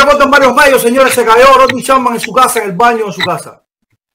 reportan 0.00 0.30
varios 0.30 0.54
medios, 0.54 0.82
señores. 0.82 1.14
Se 1.14 1.24
cayó 1.24 1.54
Rodney 1.54 1.82
Chapman 1.82 2.14
en 2.14 2.20
su 2.20 2.32
casa, 2.32 2.60
en 2.60 2.70
el 2.70 2.76
baño 2.76 3.06
de 3.06 3.12
su 3.12 3.22
casa. 3.22 3.64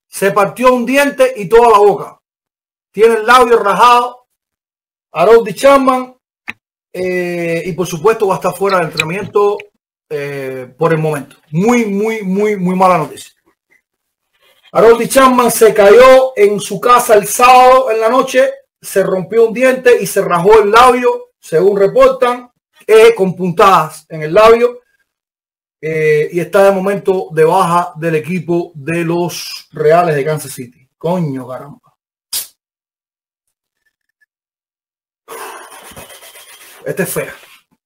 Se 0.07 0.31
partió 0.31 0.73
un 0.73 0.85
diente 0.85 1.33
y 1.35 1.47
toda 1.47 1.71
la 1.71 1.77
boca. 1.77 2.19
Tiene 2.91 3.15
el 3.15 3.25
labio 3.25 3.57
rajado. 3.59 4.27
A 5.11 5.25
Rodney 5.25 5.53
Chapman. 5.53 6.15
eh, 6.93 7.63
y 7.65 7.73
por 7.73 7.85
supuesto 7.87 8.27
va 8.27 8.35
a 8.35 8.37
estar 8.37 8.55
fuera 8.55 8.77
del 8.77 8.87
entrenamiento 8.87 9.57
eh, 10.09 10.73
por 10.77 10.93
el 10.93 10.99
momento. 10.99 11.35
Muy, 11.51 11.85
muy, 11.85 12.21
muy, 12.23 12.55
muy 12.55 12.75
mala 12.75 12.97
noticia. 12.97 13.33
Harold 14.71 15.07
Chapman 15.07 15.51
se 15.51 15.73
cayó 15.73 16.33
en 16.35 16.59
su 16.59 16.81
casa 16.81 17.13
el 17.15 17.27
sábado 17.27 17.89
en 17.91 18.01
la 18.01 18.09
noche, 18.09 18.51
se 18.81 19.03
rompió 19.03 19.47
un 19.47 19.53
diente 19.53 19.97
y 20.01 20.05
se 20.05 20.21
rajó 20.21 20.59
el 20.59 20.69
labio, 20.69 21.31
según 21.39 21.79
reportan, 21.79 22.51
eh, 22.85 23.15
con 23.15 23.35
puntadas 23.35 24.05
en 24.09 24.23
el 24.23 24.33
labio. 24.33 24.81
Eh, 25.81 26.29
y 26.31 26.39
está 26.39 26.63
de 26.63 26.71
momento 26.71 27.27
de 27.31 27.43
baja 27.43 27.93
del 27.95 28.15
equipo 28.15 28.71
de 28.75 29.03
los 29.03 29.67
Reales 29.71 30.15
de 30.15 30.25
Kansas 30.25 30.51
City. 30.51 30.87
Coño, 30.97 31.47
caramba. 31.47 31.79
Este 36.85 37.03
es 37.03 37.09
fea. 37.09 37.33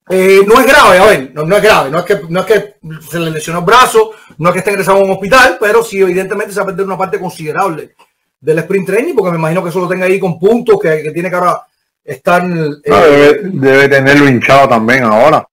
Eh, 0.10 0.42
no 0.46 0.60
es 0.60 0.66
grave, 0.66 0.98
a 0.98 1.06
ver, 1.06 1.32
no, 1.36 1.46
no 1.46 1.56
es 1.56 1.62
grave, 1.62 1.92
no 1.92 2.00
es, 2.00 2.06
que, 2.06 2.22
no 2.30 2.40
es 2.40 2.46
que 2.48 2.76
se 3.12 3.20
le 3.20 3.30
lesionó 3.30 3.60
el 3.60 3.66
brazo, 3.66 4.12
no 4.40 4.50
es 4.50 4.54
que 4.54 4.60
esté 4.60 4.72
ingresado 4.72 4.98
a 4.98 5.04
un 5.04 5.12
hospital, 5.12 5.58
pero 5.60 5.84
sí, 5.84 6.02
evidentemente 6.02 6.52
se 6.52 6.60
va 6.60 6.64
a 6.64 6.66
perder 6.66 6.86
una 6.86 6.98
parte 6.98 7.20
considerable 7.20 7.94
del 8.40 8.58
sprint 8.60 8.88
training, 8.88 9.14
porque 9.14 9.32
me 9.32 9.38
imagino 9.38 9.62
que 9.62 9.70
eso 9.70 9.80
lo 9.80 9.88
tenga 9.88 10.06
ahí 10.06 10.20
con 10.20 10.40
puntos, 10.40 10.80
que, 10.82 11.04
que 11.04 11.12
tiene 11.12 11.30
que 11.30 11.36
ahora 11.36 11.62
estar. 12.04 12.42
eh, 12.44 12.72
No, 12.88 12.98
debe, 13.02 13.40
debe 13.54 13.88
tenerlo 13.88 14.28
hinchado 14.28 14.68
también 14.68 15.04
ahora. 15.04 15.48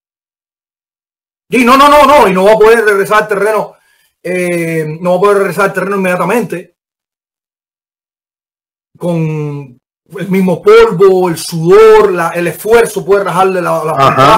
Y 1.48 1.64
no, 1.64 1.76
no, 1.76 1.88
no, 1.88 2.04
no, 2.06 2.28
y 2.28 2.32
no 2.32 2.44
va 2.44 2.52
a 2.52 2.58
poder 2.58 2.84
regresar 2.84 3.22
al 3.22 3.28
terreno, 3.28 3.74
eh, 4.22 4.86
no 5.00 5.10
va 5.12 5.16
a 5.16 5.20
poder 5.20 5.38
regresar 5.38 5.64
al 5.66 5.72
terreno 5.72 5.96
inmediatamente 5.96 6.76
con 8.98 9.80
el 10.18 10.28
mismo 10.28 10.62
polvo, 10.62 11.28
el 11.28 11.36
sudor, 11.36 12.12
la- 12.12 12.30
el 12.30 12.46
esfuerzo 12.46 13.04
puede 13.04 13.24
rajarle 13.24 13.60
la, 13.60 13.84
la. 13.84 13.92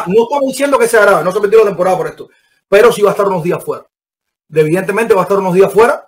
No 0.06 0.22
estamos 0.24 0.46
diciendo 0.48 0.78
que 0.78 0.88
sea 0.88 1.02
grave, 1.02 1.24
no 1.24 1.30
se 1.32 1.40
perdió 1.40 1.60
la 1.60 1.66
temporada 1.70 1.96
por 1.96 2.06
esto, 2.08 2.28
pero 2.68 2.90
sí 2.92 3.02
va 3.02 3.10
a 3.10 3.12
estar 3.12 3.26
unos 3.28 3.42
días 3.42 3.62
fuera. 3.62 3.84
Evidentemente 4.52 5.14
va 5.14 5.20
a 5.20 5.24
estar 5.24 5.38
unos 5.38 5.54
días 5.54 5.72
fuera. 5.72 6.04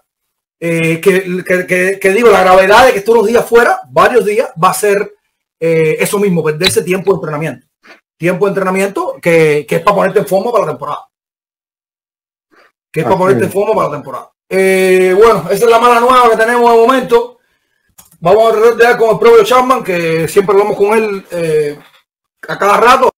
eh, 0.63 1.01
que, 1.01 1.43
que- 1.43 1.67
que- 1.67 1.99
que 1.99 2.11
digo, 2.13 2.29
la 2.31 2.41
gravedad 2.41 2.85
de 2.85 2.93
que 2.93 2.99
esté 2.99 3.11
unos 3.11 3.27
días 3.27 3.47
fuera, 3.49 3.81
varios 3.91 4.27
días, 4.27 4.51
va 4.63 4.69
a 4.69 4.75
ser 4.75 5.15
eh, 5.59 5.97
eso 6.01 6.19
mismo, 6.19 6.43
perderse 6.45 6.83
tiempo 6.83 7.13
de 7.13 7.15
entrenamiento. 7.17 7.67
Tiempo 8.21 8.45
de 8.45 8.51
entrenamiento 8.51 9.17
que, 9.21 9.65
que 9.67 9.77
es 9.77 9.83
para 9.83 9.97
ponerte 9.97 10.19
en 10.19 10.27
forma 10.27 10.53
para 10.53 10.67
la 10.67 10.73
temporada. 10.73 11.09
Que 12.93 13.01
es 13.01 13.05
para 13.05 13.15
Así 13.15 13.23
ponerte 13.23 13.45
en 13.47 13.51
forma 13.51 13.75
para 13.75 13.89
la 13.89 13.95
temporada. 13.95 14.33
Eh, 14.47 15.15
bueno, 15.17 15.45
esa 15.51 15.65
es 15.65 15.71
la 15.71 15.79
mala 15.79 16.01
nueva 16.01 16.29
que 16.29 16.37
tenemos 16.37 16.71
de 16.71 16.79
momento. 16.79 17.39
Vamos 18.21 18.53
a 18.53 18.61
tratar 18.77 18.99
con 18.99 19.13
el 19.13 19.19
propio 19.19 19.43
Chapman, 19.43 19.83
que 19.83 20.29
siempre 20.29 20.53
hablamos 20.53 20.77
con 20.77 20.99
él 20.99 21.27
eh, 21.31 21.79
a 22.47 22.59
cada 22.59 22.77
rato. 22.77 23.10